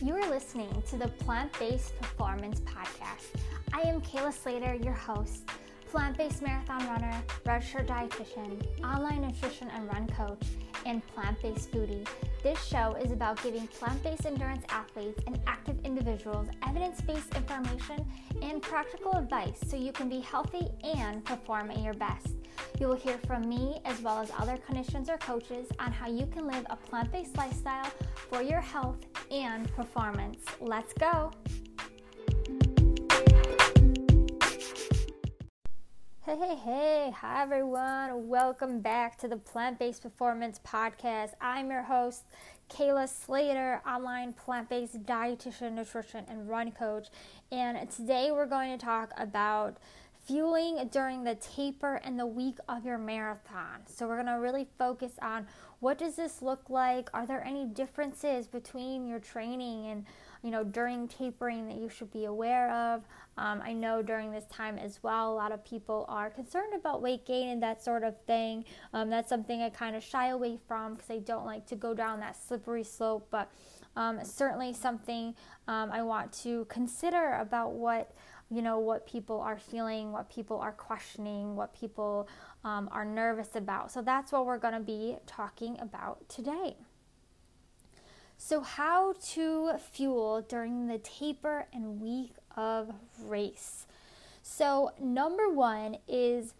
You 0.00 0.14
are 0.14 0.30
listening 0.30 0.70
to 0.90 0.96
the 0.96 1.08
Plant 1.08 1.58
Based 1.58 1.98
Performance 2.00 2.60
Podcast. 2.60 3.34
I 3.72 3.80
am 3.80 4.00
Kayla 4.00 4.32
Slater, 4.32 4.74
your 4.74 4.92
host, 4.92 5.50
plant 5.90 6.16
based 6.16 6.40
marathon 6.40 6.86
runner, 6.86 7.20
registered 7.44 7.88
dietitian, 7.88 8.62
online 8.84 9.22
nutrition 9.22 9.68
and 9.70 9.88
run 9.92 10.06
coach, 10.06 10.40
and 10.88 11.06
plant 11.08 11.40
based 11.42 11.70
foodie. 11.70 12.06
This 12.42 12.62
show 12.64 12.96
is 13.02 13.12
about 13.12 13.42
giving 13.42 13.66
plant 13.68 14.02
based 14.02 14.26
endurance 14.26 14.64
athletes 14.70 15.20
and 15.26 15.38
active 15.46 15.76
individuals 15.84 16.48
evidence 16.66 17.00
based 17.02 17.34
information 17.36 18.04
and 18.42 18.62
practical 18.62 19.12
advice 19.12 19.58
so 19.66 19.76
you 19.76 19.92
can 19.92 20.08
be 20.08 20.20
healthy 20.20 20.66
and 20.82 21.24
perform 21.24 21.70
at 21.70 21.78
your 21.78 21.94
best. 21.94 22.28
You 22.80 22.88
will 22.88 22.96
hear 22.96 23.18
from 23.26 23.48
me 23.48 23.80
as 23.84 24.00
well 24.00 24.18
as 24.18 24.32
other 24.38 24.56
clinicians 24.56 25.08
or 25.08 25.18
coaches 25.18 25.68
on 25.78 25.92
how 25.92 26.08
you 26.08 26.26
can 26.26 26.46
live 26.46 26.64
a 26.70 26.76
plant 26.76 27.12
based 27.12 27.36
lifestyle 27.36 27.90
for 28.30 28.42
your 28.42 28.60
health 28.60 28.98
and 29.30 29.70
performance. 29.74 30.44
Let's 30.60 30.94
go! 30.94 31.32
Hey, 36.28 36.36
hey, 36.36 36.56
hey, 36.56 37.14
hi 37.16 37.42
everyone. 37.42 38.28
Welcome 38.28 38.80
back 38.80 39.16
to 39.20 39.28
the 39.28 39.38
Plant 39.38 39.78
Based 39.78 40.02
Performance 40.02 40.60
Podcast. 40.62 41.30
I'm 41.40 41.70
your 41.70 41.80
host, 41.80 42.24
Kayla 42.68 43.08
Slater, 43.08 43.80
online 43.88 44.34
plant 44.34 44.68
based 44.68 45.02
dietitian, 45.04 45.72
nutrition, 45.72 46.26
and 46.28 46.46
run 46.46 46.70
coach. 46.72 47.08
And 47.50 47.90
today 47.90 48.30
we're 48.30 48.44
going 48.44 48.76
to 48.78 48.84
talk 48.84 49.12
about 49.16 49.78
fueling 50.26 50.86
during 50.92 51.24
the 51.24 51.36
taper 51.36 51.94
and 52.04 52.20
the 52.20 52.26
week 52.26 52.58
of 52.68 52.84
your 52.84 52.98
marathon. 52.98 53.80
So 53.86 54.06
we're 54.06 54.22
going 54.22 54.26
to 54.26 54.42
really 54.42 54.68
focus 54.76 55.12
on 55.22 55.46
what 55.80 55.96
does 55.96 56.16
this 56.16 56.42
look 56.42 56.68
like? 56.68 57.08
Are 57.14 57.24
there 57.24 57.42
any 57.42 57.64
differences 57.64 58.48
between 58.48 59.06
your 59.06 59.18
training 59.18 59.86
and 59.86 60.04
you 60.42 60.50
know 60.50 60.64
during 60.64 61.08
tapering 61.08 61.68
that 61.68 61.76
you 61.76 61.88
should 61.88 62.12
be 62.12 62.24
aware 62.24 62.70
of? 62.70 63.02
Um, 63.36 63.62
I 63.64 63.72
know 63.72 64.02
during 64.02 64.32
this 64.32 64.46
time 64.46 64.78
as 64.78 65.00
well, 65.02 65.32
a 65.32 65.34
lot 65.34 65.52
of 65.52 65.64
people 65.64 66.04
are 66.08 66.28
concerned 66.28 66.74
about 66.74 67.02
weight 67.02 67.24
gain 67.24 67.50
and 67.50 67.62
that 67.62 67.82
sort 67.82 68.02
of 68.02 68.20
thing. 68.26 68.64
Um, 68.92 69.10
that's 69.10 69.28
something 69.28 69.62
I 69.62 69.70
kind 69.70 69.94
of 69.94 70.02
shy 70.02 70.28
away 70.28 70.58
from 70.66 70.94
because 70.94 71.10
I 71.10 71.18
don't 71.18 71.46
like 71.46 71.66
to 71.66 71.76
go 71.76 71.94
down 71.94 72.20
that 72.20 72.36
slippery 72.36 72.84
slope, 72.84 73.28
but 73.30 73.50
um, 73.96 74.20
certainly 74.24 74.72
something 74.72 75.34
um, 75.66 75.90
I 75.92 76.02
want 76.02 76.32
to 76.44 76.64
consider 76.66 77.34
about 77.34 77.72
what 77.72 78.14
you 78.50 78.62
know 78.62 78.78
what 78.78 79.06
people 79.06 79.40
are 79.40 79.58
feeling, 79.58 80.10
what 80.12 80.30
people 80.30 80.58
are 80.58 80.72
questioning, 80.72 81.54
what 81.54 81.78
people 81.78 82.28
um, 82.64 82.88
are 82.92 83.04
nervous 83.04 83.54
about. 83.54 83.92
So 83.92 84.02
that's 84.02 84.32
what 84.32 84.46
we're 84.46 84.58
going 84.58 84.74
to 84.74 84.80
be 84.80 85.16
talking 85.26 85.78
about 85.80 86.28
today. 86.28 86.76
So, 88.40 88.60
how 88.60 89.14
to 89.32 89.72
fuel 89.90 90.42
during 90.48 90.86
the 90.86 90.98
taper 90.98 91.66
and 91.72 92.00
week 92.00 92.34
of 92.56 92.92
race. 93.20 93.86
So, 94.42 94.92
number 95.00 95.50
one 95.50 95.96
is 96.06 96.54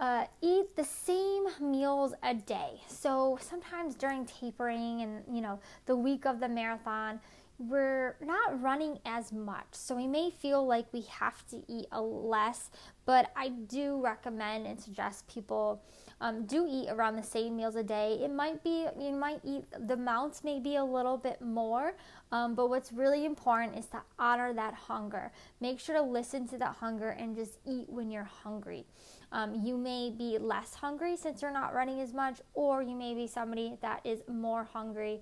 uh, 0.00 0.26
eat 0.42 0.74
the 0.74 0.84
same 0.84 1.46
meals 1.60 2.12
a 2.24 2.34
day. 2.34 2.80
So, 2.88 3.38
sometimes 3.40 3.94
during 3.94 4.26
tapering 4.26 5.00
and 5.00 5.22
you 5.32 5.40
know 5.40 5.60
the 5.86 5.96
week 5.96 6.26
of 6.26 6.40
the 6.40 6.48
marathon, 6.48 7.20
we're 7.58 8.16
not 8.20 8.60
running 8.60 8.98
as 9.06 9.32
much. 9.32 9.66
So 9.72 9.96
we 9.96 10.06
may 10.06 10.30
feel 10.30 10.66
like 10.66 10.86
we 10.92 11.02
have 11.02 11.46
to 11.48 11.62
eat 11.68 11.86
a 11.90 12.00
less, 12.00 12.70
but 13.06 13.30
I 13.34 13.48
do 13.48 14.00
recommend 14.02 14.66
and 14.66 14.78
suggest 14.78 15.26
people 15.26 15.82
um, 16.20 16.44
do 16.44 16.66
eat 16.68 16.88
around 16.90 17.16
the 17.16 17.22
same 17.22 17.56
meals 17.56 17.76
a 17.76 17.82
day. 17.82 18.18
It 18.22 18.30
might 18.30 18.62
be, 18.62 18.86
you 18.98 19.12
might 19.12 19.40
eat, 19.44 19.64
the 19.86 19.94
amounts 19.94 20.44
may 20.44 20.58
be 20.58 20.76
a 20.76 20.84
little 20.84 21.16
bit 21.16 21.40
more, 21.40 21.94
um, 22.32 22.54
but 22.54 22.68
what's 22.68 22.92
really 22.92 23.24
important 23.24 23.78
is 23.78 23.86
to 23.86 24.02
honor 24.18 24.52
that 24.54 24.74
hunger. 24.74 25.32
Make 25.60 25.80
sure 25.80 25.94
to 25.94 26.02
listen 26.02 26.46
to 26.48 26.58
that 26.58 26.76
hunger 26.76 27.10
and 27.10 27.34
just 27.34 27.58
eat 27.66 27.88
when 27.88 28.10
you're 28.10 28.24
hungry. 28.24 28.86
Um, 29.32 29.54
you 29.64 29.76
may 29.76 30.10
be 30.10 30.38
less 30.38 30.74
hungry 30.74 31.16
since 31.16 31.42
you're 31.42 31.50
not 31.50 31.74
running 31.74 32.00
as 32.00 32.12
much, 32.12 32.40
or 32.54 32.82
you 32.82 32.94
may 32.94 33.14
be 33.14 33.26
somebody 33.26 33.76
that 33.82 34.00
is 34.04 34.20
more 34.28 34.64
hungry 34.64 35.20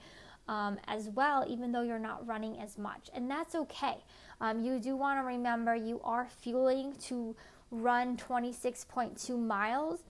um, 0.49 0.79
as 0.87 1.09
well, 1.09 1.45
even 1.49 1.73
though 1.73 1.83
you're 1.83 1.99
not 1.99 2.27
running 2.27 2.59
as 2.61 2.79
much. 2.79 3.11
And 3.15 3.31
that's 3.31 3.55
okay. 3.55 3.97
Um, 4.41 4.65
you 4.65 4.79
do 4.79 4.97
want 4.97 5.19
to 5.21 5.25
remember 5.25 5.75
you 5.75 6.01
are 6.05 6.29
fueling 6.41 6.95
to 7.05 7.35
run 7.71 8.17
26.2 8.17 9.39
miles, 9.39 10.01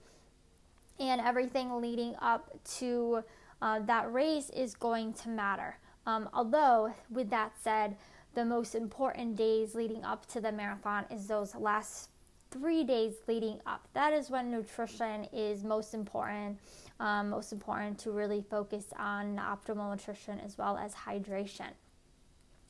and 0.99 1.19
everything 1.21 1.81
leading 1.81 2.15
up 2.21 2.51
to 2.77 3.23
uh, 3.61 3.79
that 3.79 4.11
race 4.11 4.49
is 4.51 4.75
going 4.75 5.13
to 5.13 5.29
matter. 5.29 5.77
Um, 6.05 6.29
although, 6.33 6.93
with 7.09 7.29
that 7.31 7.53
said, 7.61 7.97
the 8.33 8.45
most 8.45 8.75
important 8.75 9.35
days 9.35 9.75
leading 9.75 10.03
up 10.03 10.25
to 10.27 10.41
the 10.41 10.51
marathon 10.51 11.05
is 11.09 11.27
those 11.27 11.55
last 11.55 12.09
three 12.51 12.83
days 12.83 13.15
leading 13.27 13.59
up. 13.65 13.87
That 13.93 14.13
is 14.13 14.29
when 14.29 14.51
nutrition 14.51 15.27
is 15.33 15.63
most 15.63 15.93
important 15.93 16.59
um, 16.99 17.29
most 17.29 17.51
important 17.51 17.99
to 17.99 18.11
really 18.11 18.43
focus 18.49 18.85
on 18.97 19.37
optimal 19.37 19.91
nutrition 19.91 20.39
as 20.39 20.57
well 20.57 20.77
as 20.77 20.93
hydration. 20.93 21.71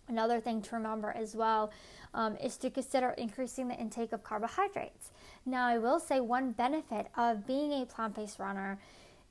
Another 0.07 0.39
thing 0.39 0.61
to 0.61 0.75
remember 0.75 1.11
as 1.11 1.35
well 1.35 1.71
um, 2.13 2.37
is 2.37 2.57
to 2.57 2.69
consider 2.69 3.09
increasing 3.17 3.67
the 3.67 3.75
intake 3.75 4.13
of 4.13 4.23
carbohydrates. 4.23 5.11
Now, 5.45 5.67
I 5.67 5.77
will 5.77 5.99
say 5.99 6.19
one 6.19 6.51
benefit 6.51 7.07
of 7.17 7.47
being 7.47 7.81
a 7.81 7.85
plant 7.85 8.15
based 8.15 8.39
runner 8.39 8.79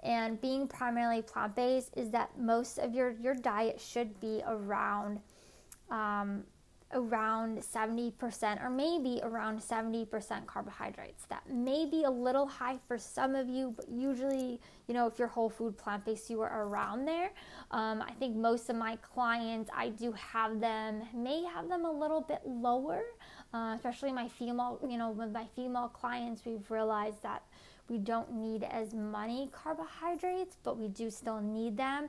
and 0.02 0.40
being 0.40 0.68
primarily 0.68 1.22
plant 1.22 1.54
based 1.54 1.90
is 1.96 2.10
that 2.10 2.38
most 2.38 2.78
of 2.78 2.94
your, 2.94 3.12
your 3.12 3.34
diet 3.34 3.80
should 3.80 4.20
be 4.20 4.42
around 4.46 5.20
um, 5.90 6.44
around 6.94 7.58
70% 7.58 8.64
or 8.64 8.70
maybe 8.70 9.20
around 9.22 9.58
70% 9.58 10.46
carbohydrates. 10.46 11.26
That 11.26 11.48
may 11.50 11.86
be 11.86 12.04
a 12.04 12.10
little 12.10 12.46
high 12.46 12.78
for 12.86 12.96
some 12.96 13.34
of 13.34 13.48
you, 13.48 13.74
but 13.76 13.88
usually, 13.88 14.60
you 14.86 14.94
know, 14.94 15.06
if 15.06 15.18
you're 15.18 15.28
whole 15.28 15.50
food 15.50 15.76
plant 15.76 16.04
based, 16.04 16.30
you 16.30 16.40
are 16.40 16.66
around 16.66 17.04
there. 17.04 17.30
Um, 17.70 18.02
I 18.02 18.12
think 18.12 18.36
most 18.36 18.70
of 18.70 18.76
my 18.76 18.96
clients, 18.96 19.70
I 19.76 19.90
do 19.90 20.12
have 20.12 20.60
them, 20.60 21.02
may 21.14 21.44
have 21.44 21.68
them 21.68 21.84
a 21.84 21.92
little 21.92 22.20
bit 22.20 22.40
lower, 22.46 23.02
uh, 23.52 23.74
especially 23.76 24.12
my 24.12 24.28
female, 24.28 24.78
you 24.88 24.96
know, 24.96 25.10
with 25.10 25.32
my 25.32 25.46
female 25.56 25.88
clients, 25.88 26.42
we've 26.46 26.70
realized 26.70 27.22
that 27.22 27.42
we 27.88 27.98
don't 27.98 28.32
need 28.32 28.62
as 28.62 28.94
many 28.94 29.50
carbohydrates, 29.52 30.56
but 30.62 30.78
we 30.78 30.88
do 30.88 31.10
still 31.10 31.40
need 31.40 31.76
them. 31.76 32.08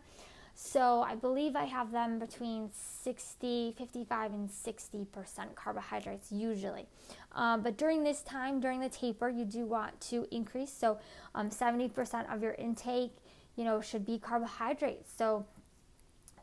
So 0.57 1.01
I 1.01 1.15
believe 1.15 1.57
I 1.57 1.65
have 1.65 1.91
them 1.91 2.17
between 2.17 2.69
60, 3.03 3.75
55, 3.77 4.33
and 4.33 4.49
60% 4.49 5.53
carbohydrates 5.53 6.31
usually. 6.31 6.87
Um, 7.33 7.61
but 7.61 7.77
during 7.77 8.05
this 8.05 8.21
time, 8.21 8.61
during 8.61 8.79
the 8.79 8.87
taper, 8.87 9.27
you 9.27 9.43
do 9.43 9.65
want 9.65 9.99
to 10.01 10.25
increase. 10.31 10.71
So 10.71 10.97
um, 11.35 11.49
70% 11.49 12.33
of 12.33 12.41
your 12.41 12.53
intake, 12.53 13.11
you 13.57 13.65
know, 13.65 13.81
should 13.81 14.05
be 14.05 14.17
carbohydrates. 14.17 15.11
So 15.17 15.45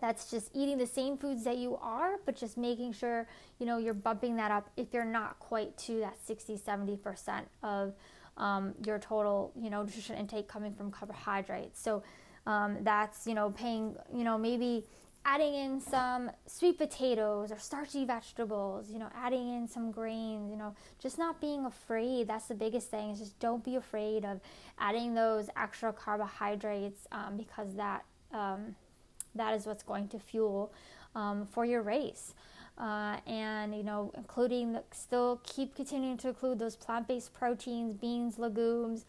that's 0.02 0.30
just 0.30 0.50
eating 0.52 0.76
the 0.76 0.86
same 0.86 1.16
foods 1.16 1.44
that 1.44 1.56
you 1.56 1.78
are, 1.80 2.16
but 2.26 2.36
just 2.36 2.58
making 2.58 2.92
sure, 2.92 3.26
you 3.58 3.64
know, 3.64 3.78
you're 3.78 3.94
bumping 3.94 4.36
that 4.36 4.50
up 4.50 4.68
if 4.76 4.92
you're 4.92 5.06
not 5.06 5.38
quite 5.38 5.74
to 5.78 6.00
that 6.00 6.16
60, 6.26 6.58
70% 6.58 7.44
of 7.62 7.94
um, 8.36 8.74
your 8.84 8.98
total, 8.98 9.52
you 9.58 9.70
know, 9.70 9.82
nutrition 9.82 10.16
intake 10.18 10.48
coming 10.48 10.74
from 10.74 10.90
carbohydrates. 10.90 11.80
So 11.80 12.02
um, 12.46 12.78
that's 12.82 13.26
you 13.26 13.34
know 13.34 13.50
paying 13.50 13.96
you 14.14 14.24
know 14.24 14.36
maybe 14.36 14.84
adding 15.24 15.54
in 15.54 15.80
some 15.80 16.30
sweet 16.46 16.76
potatoes 16.76 17.52
or 17.52 17.58
starchy 17.58 18.04
vegetables 18.04 18.90
you 18.90 18.98
know 18.98 19.08
adding 19.14 19.54
in 19.54 19.68
some 19.68 19.92
grains 19.92 20.50
you 20.50 20.56
know 20.56 20.74
just 21.00 21.18
not 21.18 21.40
being 21.40 21.64
afraid. 21.64 22.26
That's 22.26 22.46
the 22.46 22.54
biggest 22.54 22.90
thing 22.90 23.10
is 23.10 23.18
just 23.18 23.38
don't 23.38 23.64
be 23.64 23.76
afraid 23.76 24.24
of 24.24 24.40
adding 24.78 25.14
those 25.14 25.48
extra 25.56 25.92
carbohydrates 25.92 27.06
um, 27.12 27.36
because 27.36 27.74
that 27.76 28.04
um, 28.32 28.74
that 29.34 29.54
is 29.54 29.66
what's 29.66 29.82
going 29.82 30.08
to 30.08 30.18
fuel 30.18 30.72
um, 31.14 31.46
for 31.46 31.64
your 31.64 31.82
race. 31.82 32.34
Uh, 32.78 33.18
and 33.26 33.76
you 33.76 33.82
know 33.82 34.10
including 34.16 34.72
the, 34.72 34.82
still 34.92 35.40
keep 35.44 35.76
continuing 35.76 36.16
to 36.16 36.28
include 36.28 36.58
those 36.58 36.74
plant-based 36.74 37.32
proteins 37.34 37.94
beans 37.94 38.38
legumes 38.38 39.04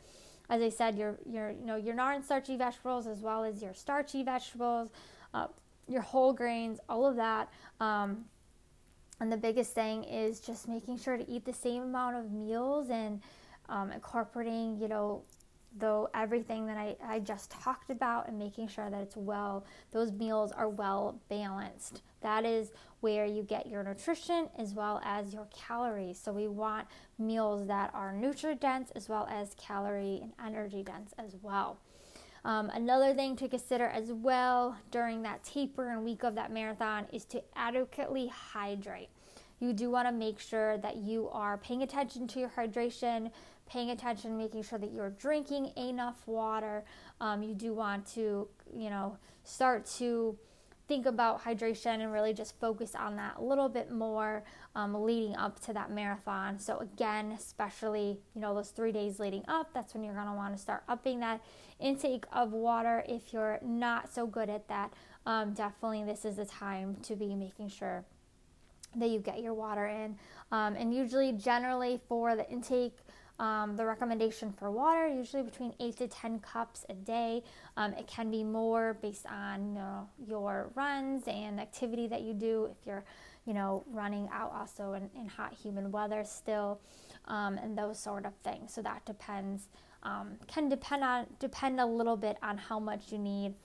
as 0.54 0.62
I 0.62 0.70
said, 0.70 0.98
your 0.98 1.18
your 1.26 1.50
you 1.52 1.66
know 1.66 1.76
your 1.76 1.96
non-starchy 1.96 2.58
vegetables 2.58 3.08
as 3.08 3.22
well 3.22 3.44
as 3.44 3.62
your 3.62 3.74
starchy 3.74 4.24
vegetables, 4.24 4.90
uh, 5.34 5.48
your 5.88 6.02
whole 6.02 6.32
grains, 6.32 6.80
all 6.88 7.08
of 7.08 7.16
that. 7.16 7.50
Um, 7.80 8.26
and 9.20 9.32
the 9.32 9.38
biggest 9.38 9.74
thing 9.74 10.04
is 10.04 10.40
just 10.40 10.68
making 10.68 11.00
sure 11.00 11.18
to 11.18 11.28
eat 11.30 11.46
the 11.46 11.54
same 11.54 11.84
amount 11.84 12.18
of 12.18 12.32
meals 12.32 12.90
and 12.90 13.22
um, 13.70 13.92
incorporating, 13.92 14.78
you 14.80 14.88
know, 14.88 15.24
though 15.78 16.10
everything 16.14 16.66
that 16.68 16.78
I, 16.78 16.96
I 17.04 17.20
just 17.20 17.50
talked 17.52 17.90
about 17.90 18.28
and 18.28 18.38
making 18.38 18.68
sure 18.68 18.90
that 18.90 19.02
it's 19.02 19.18
well, 19.18 19.66
those 19.92 20.12
meals 20.12 20.52
are 20.52 20.70
well 20.70 21.20
balanced. 21.30 22.02
That 22.22 22.46
is 22.46 22.72
where 23.02 23.26
you 23.26 23.44
get 23.44 23.68
your 23.68 23.84
nutrition 23.84 24.50
as 24.58 24.74
well 24.74 25.02
as 25.04 25.34
your 25.34 25.48
calories. 25.56 26.20
So 26.20 26.32
we 26.32 26.48
want 26.48 26.88
meals 27.18 27.68
that 27.68 27.92
are 27.94 28.14
nutrient 28.14 28.62
dense 28.62 28.92
as 28.96 29.10
well 29.10 29.28
as 29.30 29.56
calorie 29.56 30.22
and 30.22 30.34
energy 30.46 30.84
dense 30.84 31.14
as 31.18 31.36
well. 31.42 31.80
Um, 32.46 32.70
another 32.72 33.14
thing 33.14 33.36
to 33.38 33.48
consider 33.48 33.86
as 33.86 34.12
well 34.12 34.78
during 34.92 35.22
that 35.24 35.44
taper 35.44 35.90
and 35.90 36.04
week 36.04 36.24
of 36.24 36.36
that 36.36 36.52
marathon 36.52 37.08
is 37.12 37.24
to 37.26 37.42
adequately 37.56 38.28
hydrate. 38.28 39.10
You 39.60 39.72
do 39.72 39.90
want 39.90 40.10
to 40.10 40.12
make 40.12 40.40
sure 40.40 40.78
that 40.80 40.98
you 40.98 41.30
are 41.32 41.58
paying 41.58 41.84
attention 41.84 42.28
to 42.28 42.40
your 42.40 42.50
hydration, 42.50 43.32
paying 43.74 43.90
attention, 43.90 44.38
making 44.38 44.62
sure 44.62 44.78
that 44.78 44.92
you're 44.92 45.10
drinking 45.10 45.72
enough 45.76 46.28
water. 46.28 46.86
Um, 47.20 47.42
you 47.42 47.56
do 47.56 47.74
want 47.74 48.06
to, 48.14 48.48
you 48.72 48.90
know, 48.92 49.18
start 49.44 49.88
to 49.98 50.38
think 50.88 51.08
about 51.08 51.44
hydration 51.44 52.02
and 52.02 52.12
really 52.12 52.34
just 52.34 52.60
focus 52.60 52.94
on 52.94 53.16
that 53.16 53.38
a 53.38 53.42
little 53.42 53.70
bit 53.70 53.90
more 53.90 54.44
um, 54.76 54.94
leading 54.94 55.36
up 55.38 55.60
to 55.62 55.74
that 55.74 55.90
marathon. 55.90 56.60
So 56.60 56.78
again, 56.80 57.32
especially 57.32 58.20
you 58.36 58.42
know 58.42 58.54
those 58.54 58.70
three 58.70 58.92
days 58.92 59.20
leading 59.20 59.44
up, 59.48 59.74
that's 59.74 59.94
when 59.96 60.04
you're 60.04 60.14
gonna 60.14 60.36
want 60.36 60.56
to 60.56 60.62
start 60.62 60.84
upping 60.88 61.20
that 61.22 61.42
intake 61.80 62.26
of 62.32 62.52
water. 62.52 63.04
If 63.08 63.34
you're 63.34 63.60
not 63.64 64.14
so 64.14 64.28
good 64.28 64.50
at 64.50 64.68
that, 64.68 64.94
um, 65.26 65.54
definitely 65.54 66.04
this 66.04 66.26
is 66.26 66.36
the 66.36 66.46
time 66.46 66.98
to 67.04 67.16
be 67.16 67.34
making 67.34 67.70
sure 67.70 68.06
that 68.96 69.10
you 69.10 69.20
get 69.20 69.42
your 69.42 69.56
water 69.56 69.88
in. 69.88 70.18
Um, 70.52 70.76
and 70.76 70.94
usually, 70.94 71.32
generally 71.32 72.00
for 72.08 72.36
the 72.36 72.48
intake 72.52 72.98
um, 73.44 73.76
the 73.76 73.86
recommendation 73.86 74.54
for 74.54 74.72
water 74.72 75.06
usually 75.06 75.44
between 75.44 75.74
8 75.78 75.98
to 75.98 76.08
10 76.08 76.40
cups 76.40 76.86
a 76.88 76.94
day. 76.94 77.44
Um, 77.76 77.92
it 77.94 78.08
can 78.08 78.32
be 78.32 78.42
more 78.42 78.98
based 79.02 79.26
on 79.26 79.68
you 79.68 79.74
know, 79.74 80.10
your 80.26 80.72
runs 80.76 81.24
and 81.28 81.60
activity 81.60 82.08
that 82.08 82.22
you 82.22 82.34
do. 82.34 82.70
If 82.72 82.88
you're 82.88 83.04
you 83.46 83.54
know 83.54 83.84
running 83.92 84.30
out 84.32 84.54
also 84.54 84.94
in, 84.94 85.10
in 85.20 85.28
hot 85.28 85.54
humid 85.62 85.92
weather 85.92 86.24
still 86.24 86.80
um, 87.26 87.58
and 87.58 87.78
those 87.78 88.00
sort 88.00 88.26
of 88.26 88.34
things. 88.46 88.74
So 88.74 88.82
that 88.82 89.06
depends 89.06 89.68
um, 90.04 90.38
can 90.48 90.70
depend 90.70 91.04
on 91.04 91.28
depend 91.40 91.82
a 91.82 91.86
little 91.86 92.16
bit 92.16 92.38
on 92.42 92.58
how 92.58 92.80
much 92.80 93.12
you 93.12 93.18
need. 93.18 93.56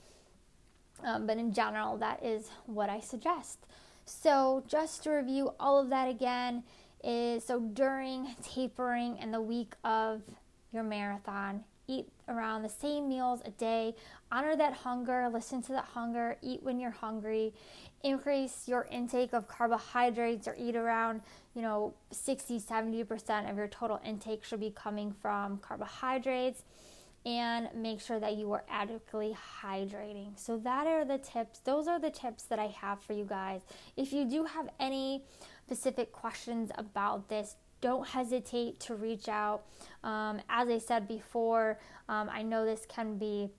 Um, 1.05 1.29
but 1.29 1.39
in 1.39 1.53
general, 1.53 1.97
that 1.99 2.25
is 2.25 2.51
what 2.67 2.91
I 2.91 2.99
suggest. 2.99 3.61
So, 4.05 4.65
just 4.67 5.05
to 5.05 5.11
review 5.11 5.53
all 5.61 5.79
of 5.79 5.91
that 5.91 6.09
again, 6.09 6.65
is 7.03 7.45
so 7.45 7.61
during 7.61 8.35
tapering 8.43 9.19
and 9.21 9.33
the 9.33 9.41
week 9.41 9.75
of 9.85 10.23
your 10.73 10.83
marathon, 10.83 11.65
eat 11.87 12.07
around 12.29 12.63
the 12.63 12.69
same 12.69 13.09
meals 13.09 13.41
a 13.45 13.51
day. 13.51 13.95
Honor 14.31 14.55
that 14.57 14.75
hunger, 14.75 15.29
listen 15.33 15.63
to 15.63 15.73
that 15.73 15.87
hunger, 15.87 16.37
eat 16.43 16.63
when 16.63 16.79
you're 16.79 16.91
hungry. 16.91 17.55
Increase 18.05 18.69
your 18.69 18.87
intake 18.91 19.33
of 19.33 19.49
carbohydrates 19.49 20.47
or 20.47 20.55
eat 20.59 20.77
around, 20.77 21.23
you 21.55 21.63
know, 21.63 21.95
60, 22.13 22.61
70% 22.61 23.51
of 23.51 23.57
your 23.57 23.69
total 23.69 24.01
intake 24.05 24.45
should 24.45 24.61
be 24.61 24.71
coming 24.71 25.13
from 25.13 25.59
carbohydrates 25.59 26.63
and 27.27 27.69
make 27.75 28.01
sure 28.01 28.21
that 28.21 28.37
you 28.37 28.53
are 28.53 28.65
adequately 28.71 29.37
hydrating. 29.63 30.39
So 30.39 30.57
that 30.59 30.87
are 30.87 31.05
the 31.05 31.19
tips. 31.19 31.59
Those 31.59 31.89
are 31.89 31.99
the 31.99 32.11
tips 32.11 32.45
that 32.45 32.59
I 32.59 32.67
have 32.67 33.03
for 33.03 33.13
you 33.13 33.25
guys. 33.25 33.63
If 33.97 34.13
you 34.13 34.25
do 34.25 34.45
have 34.45 34.69
any 34.79 35.25
specific 35.69 36.13
questions 36.13 36.71
about 36.77 37.29
this, 37.29 37.57
don't 37.83 38.09
hesitate 38.09 38.81
to 38.81 38.95
reach 38.95 39.29
out. 39.29 39.65
Um, 40.03 40.41
as 40.49 40.69
I 40.69 40.79
said 40.79 41.07
before, 41.07 41.79
um, 42.09 42.31
I 42.33 42.43
know 42.43 42.65
this 42.65 42.87
can 42.89 43.19
be 43.19 43.51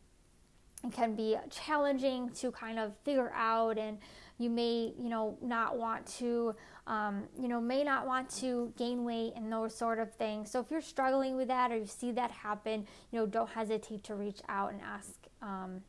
can 0.93 1.13
be 1.13 1.35
challenging 1.49 2.29
to 2.29 2.51
kind 2.51 2.79
of 2.79 2.93
figure 3.03 3.31
out, 3.35 3.77
and 3.77 3.99
you 4.39 4.49
may 4.49 4.93
you 4.97 5.09
know 5.09 5.37
not 5.41 5.77
want 5.77 6.07
to 6.17 6.55
um, 6.87 7.25
you 7.39 7.47
know 7.47 7.61
may 7.61 7.83
not 7.83 8.07
want 8.07 8.29
to 8.37 8.73
gain 8.75 9.05
weight 9.05 9.33
and 9.35 9.51
those 9.53 9.75
sort 9.75 9.99
of 9.99 10.11
things. 10.15 10.49
So 10.49 10.59
if 10.59 10.71
you're 10.71 10.81
struggling 10.81 11.35
with 11.35 11.49
that 11.49 11.71
or 11.71 11.77
you 11.77 11.85
see 11.85 12.11
that 12.13 12.31
happen, 12.31 12.87
you 13.11 13.19
know 13.19 13.27
don't 13.27 13.49
hesitate 13.49 14.03
to 14.05 14.15
reach 14.15 14.39
out 14.49 14.71
and 14.71 14.81
ask 14.81 15.11
um, 15.43 15.81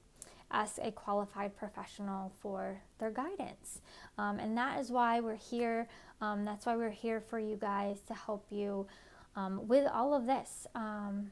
ask 0.51 0.79
a 0.83 0.91
qualified 0.91 1.57
professional 1.57 2.33
for 2.41 2.81
their 2.99 3.11
guidance. 3.11 3.81
Um, 4.19 4.39
and 4.39 4.57
that 4.57 4.81
is 4.81 4.91
why 4.91 5.21
we're 5.21 5.37
here. 5.37 5.89
Um, 6.21 6.45
that's 6.45 6.67
why 6.67 6.77
we're 6.77 6.91
here 6.91 7.21
for 7.21 7.39
you 7.39 7.57
guys 7.57 8.01
to 8.09 8.15
help 8.15 8.47
you 8.51 8.87
um, 9.37 9.67
with 9.69 9.89
all 9.93 10.15
of 10.15 10.27
this, 10.27 10.67
um, 10.75 11.31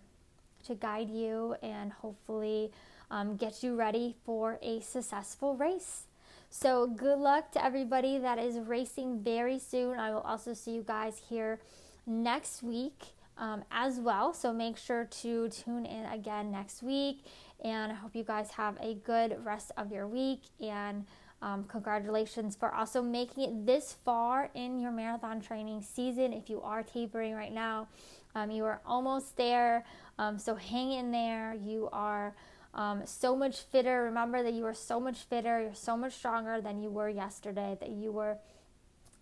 to 0.64 0.74
guide 0.74 1.10
you 1.10 1.56
and 1.62 1.92
hopefully 1.92 2.70
um, 3.10 3.36
get 3.36 3.62
you 3.62 3.74
ready 3.74 4.14
for 4.24 4.58
a 4.62 4.80
successful 4.80 5.56
race. 5.56 6.04
So, 6.50 6.86
good 6.86 7.18
luck 7.18 7.52
to 7.52 7.64
everybody 7.64 8.18
that 8.18 8.38
is 8.38 8.58
racing 8.58 9.20
very 9.22 9.58
soon. 9.58 9.98
I 9.98 10.10
will 10.12 10.20
also 10.20 10.54
see 10.54 10.70
you 10.70 10.82
guys 10.82 11.20
here 11.28 11.60
next 12.06 12.62
week 12.62 13.12
um, 13.38 13.64
as 13.70 13.98
well. 13.98 14.34
So, 14.34 14.52
make 14.52 14.76
sure 14.76 15.04
to 15.22 15.48
tune 15.48 15.86
in 15.86 16.04
again 16.06 16.50
next 16.50 16.82
week. 16.82 17.24
And 17.64 17.90
I 17.90 17.94
hope 17.94 18.14
you 18.14 18.24
guys 18.24 18.50
have 18.52 18.76
a 18.80 18.94
good 18.94 19.44
rest 19.44 19.72
of 19.76 19.90
your 19.90 20.06
week. 20.06 20.42
And 20.60 21.06
um, 21.40 21.64
congratulations 21.64 22.56
for 22.56 22.74
also 22.74 23.00
making 23.00 23.44
it 23.44 23.66
this 23.66 23.96
far 24.04 24.50
in 24.54 24.80
your 24.80 24.90
marathon 24.90 25.40
training 25.40 25.82
season. 25.82 26.32
If 26.32 26.50
you 26.50 26.60
are 26.62 26.82
tapering 26.82 27.34
right 27.34 27.52
now, 27.52 27.88
um, 28.34 28.50
you 28.50 28.64
are 28.64 28.80
almost 28.84 29.36
there. 29.36 29.84
Um, 30.18 30.38
so 30.38 30.56
hang 30.56 30.92
in 30.92 31.10
there. 31.10 31.54
You 31.54 31.88
are 31.92 32.34
um, 32.74 33.02
so 33.04 33.36
much 33.36 33.60
fitter. 33.60 34.02
Remember 34.04 34.42
that 34.42 34.52
you 34.52 34.66
are 34.66 34.74
so 34.74 35.00
much 35.00 35.18
fitter. 35.18 35.60
You're 35.60 35.74
so 35.74 35.96
much 35.96 36.14
stronger 36.14 36.60
than 36.60 36.82
you 36.82 36.90
were 36.90 37.08
yesterday, 37.08 37.76
that 37.80 37.90
you 37.90 38.12
were 38.12 38.38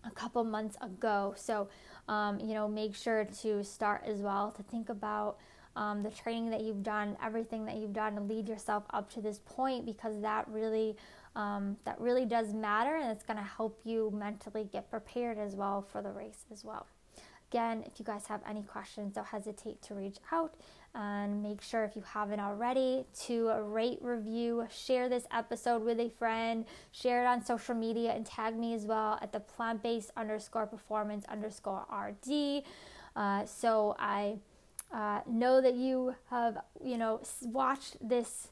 a 0.05 0.11
couple 0.11 0.43
months 0.43 0.77
ago. 0.81 1.33
So, 1.37 1.69
um, 2.07 2.39
you 2.39 2.53
know, 2.53 2.67
make 2.67 2.95
sure 2.95 3.25
to 3.41 3.63
start 3.63 4.03
as 4.05 4.19
well 4.19 4.51
to 4.51 4.63
think 4.63 4.89
about. 4.89 5.37
Um, 5.75 6.01
the 6.01 6.09
training 6.09 6.49
that 6.49 6.61
you've 6.61 6.81
done, 6.81 7.15
everything 7.21 7.65
that 7.65 7.75
you've 7.75 7.93
done 7.93 8.15
to 8.15 8.21
lead 8.21 8.49
yourself 8.49 8.83
up 8.89 9.11
to 9.13 9.21
this 9.21 9.39
point, 9.45 9.85
because 9.85 10.19
that 10.21 10.47
really 10.47 10.97
um, 11.35 11.77
that 11.85 12.01
really 12.01 12.25
does 12.25 12.51
matter 12.51 12.95
and 12.95 13.11
it's 13.11 13.23
going 13.23 13.37
to 13.37 13.43
help 13.43 13.79
you 13.83 14.11
mentally 14.11 14.67
get 14.73 14.89
prepared 14.89 15.37
as 15.37 15.55
well 15.55 15.83
for 15.83 16.01
the 16.01 16.11
race 16.11 16.45
as 16.51 16.65
well. 16.65 16.87
Again, 17.49 17.83
if 17.85 17.99
you 17.99 18.05
guys 18.05 18.27
have 18.27 18.41
any 18.47 18.61
questions, 18.61 19.13
don't 19.13 19.27
hesitate 19.27 19.81
to 19.83 19.93
reach 19.93 20.17
out 20.31 20.55
and 20.93 21.41
make 21.43 21.61
sure 21.61 21.85
if 21.85 21.95
you 21.95 22.01
haven't 22.01 22.39
already 22.39 23.05
to 23.25 23.49
rate, 23.61 23.99
review, 24.01 24.67
share 24.69 25.07
this 25.07 25.25
episode 25.31 25.83
with 25.83 25.99
a 25.99 26.09
friend, 26.09 26.65
share 26.91 27.23
it 27.23 27.27
on 27.27 27.45
social 27.45 27.75
media, 27.75 28.11
and 28.11 28.25
tag 28.25 28.57
me 28.57 28.73
as 28.73 28.85
well 28.85 29.19
at 29.21 29.31
the 29.31 29.39
plant 29.39 29.81
based 29.81 30.11
underscore 30.17 30.65
performance 30.65 31.23
underscore 31.29 31.85
RD. 31.91 32.63
Uh, 33.15 33.45
so 33.45 33.95
I 33.97 34.39
uh, 34.91 35.21
know 35.27 35.61
that 35.61 35.75
you 35.75 36.15
have, 36.29 36.57
you 36.83 36.97
know, 36.97 37.21
watched 37.43 37.97
this 38.05 38.49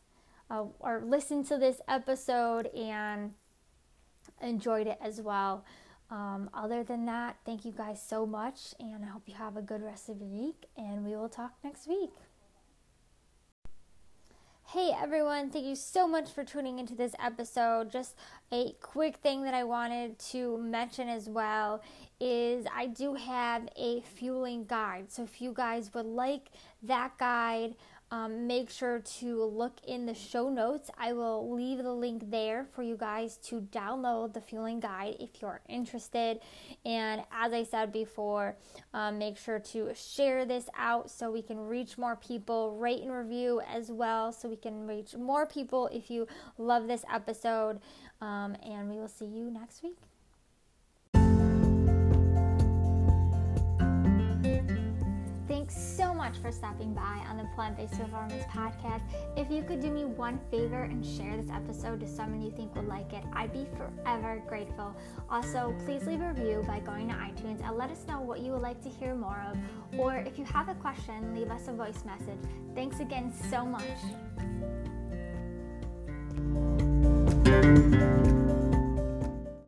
uh, 0.50 0.66
or 0.80 1.02
listened 1.06 1.48
to 1.48 1.58
this 1.58 1.82
episode 1.88 2.68
and 2.68 3.34
enjoyed 4.42 4.88
it 4.88 5.00
as 5.02 5.22
well. 5.22 5.66
Um, 6.10 6.50
other 6.54 6.84
than 6.84 7.06
that, 7.08 7.38
thank 7.46 7.66
you 7.66 7.72
guys 7.72 8.02
so 8.02 8.26
much, 8.26 8.76
and 8.80 9.04
I 9.04 9.08
hope 9.08 9.24
you 9.26 9.34
have 9.34 9.58
a 9.58 9.62
good 9.62 9.82
rest 9.82 10.08
of 10.08 10.20
your 10.20 10.30
week, 10.30 10.66
and 10.78 11.04
we 11.04 11.16
will 11.16 11.30
talk 11.30 11.54
next 11.64 11.88
week. 11.88 12.12
Hey 14.68 14.92
everyone, 15.00 15.52
thank 15.52 15.66
you 15.66 15.76
so 15.76 16.08
much 16.08 16.32
for 16.32 16.44
tuning 16.44 16.80
into 16.80 16.96
this 16.96 17.14
episode. 17.24 17.92
Just 17.92 18.16
a 18.52 18.74
quick 18.82 19.18
thing 19.18 19.44
that 19.44 19.54
I 19.54 19.64
wanted 19.64 20.20
to 20.32 20.58
mention 20.58 21.08
as 21.08 21.30
well 21.30 21.82
is 22.20 22.66
I 22.76 22.88
do 22.88 23.14
have 23.14 23.70
a 23.78 24.02
fueling 24.02 24.66
guide. 24.66 25.12
So 25.12 25.24
if 25.24 25.40
you 25.40 25.54
guys 25.54 25.94
would 25.94 26.08
like 26.08 26.50
that 26.84 27.18
guide, 27.18 27.76
um, 28.12 28.48
make 28.48 28.70
sure 28.70 29.00
to 29.00 29.44
look 29.44 29.80
in 29.88 30.06
the 30.06 30.14
show 30.14 30.50
notes. 30.50 30.90
I 30.98 31.14
will 31.14 31.54
leave 31.54 31.80
the 31.80 31.92
link 31.92 32.30
there 32.30 32.66
for 32.74 32.84
you 32.84 32.96
guys 32.96 33.38
to 33.46 33.62
download 33.62 34.34
the 34.34 34.42
fueling 34.42 34.80
guide 34.80 35.16
if 35.20 35.42
you're 35.42 35.62
interested. 35.68 36.40
And 36.86 37.22
as 37.32 37.54
I 37.54 37.64
said 37.64 37.92
before, 37.92 38.58
um, 38.94 39.18
make 39.18 39.38
sure 39.38 39.60
to 39.60 39.94
share 39.96 40.46
this 40.46 40.70
out 40.78 41.10
so 41.10 41.32
we 41.32 41.42
can 41.42 41.60
reach 41.60 41.98
more 41.98 42.16
people, 42.16 42.78
rate 42.78 43.02
and 43.02 43.12
review 43.12 43.62
as 43.68 43.92
well 43.92 44.32
so 44.32 44.50
we 44.50 44.58
can 44.58 44.88
reach 44.88 45.16
more 45.16 45.46
people 45.46 45.88
if 45.88 46.10
you 46.10 46.28
love 46.58 46.88
this 46.88 47.04
episode. 47.12 47.80
Um, 48.22 48.56
and 48.64 48.90
we 48.90 48.98
will 48.98 49.08
see 49.08 49.26
you 49.26 49.52
next 49.52 49.84
week. 49.84 49.98
Much 56.26 56.40
for 56.40 56.52
stopping 56.52 56.92
by 56.92 57.22
on 57.30 57.38
the 57.38 57.48
Plant 57.54 57.78
Based 57.78 58.00
Performance 58.00 58.44
Podcast. 58.46 59.04
If 59.38 59.52
you 59.52 59.62
could 59.62 59.80
do 59.80 59.92
me 59.92 60.06
one 60.06 60.40
favor 60.50 60.82
and 60.82 61.06
share 61.06 61.38
this 61.38 61.52
episode 61.52 62.00
to 62.00 62.08
someone 62.08 62.42
you 62.42 62.50
think 62.50 62.74
would 62.74 62.88
like 62.88 63.14
it, 63.14 63.24
I'd 63.34 63.54
be 63.54 63.68
forever 63.78 64.42
grateful. 64.48 64.96
Also, 65.30 65.76
please 65.86 66.08
leave 66.08 66.22
a 66.22 66.30
review 66.30 66.64
by 66.66 66.80
going 66.80 67.10
to 67.10 67.14
iTunes 67.14 67.64
and 67.64 67.78
let 67.78 67.92
us 67.92 68.08
know 68.08 68.22
what 68.22 68.40
you 68.40 68.54
would 68.54 68.64
like 68.64 68.82
to 68.82 68.90
hear 68.90 69.14
more 69.14 69.46
of. 69.52 70.00
Or 70.00 70.16
if 70.16 70.40
you 70.40 70.46
have 70.46 70.68
a 70.68 70.74
question, 70.74 71.36
leave 71.36 71.52
us 71.52 71.68
a 71.68 71.74
voice 71.74 72.04
message. 72.04 72.40
Thanks 72.74 73.00
again 73.02 73.32
so 73.52 73.64
much. 73.64 73.84